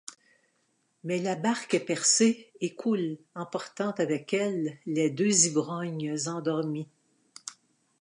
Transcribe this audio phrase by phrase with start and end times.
[1.03, 6.89] Mais la barque est percée et coule, emportant avec elle les deux ivrognes endormis.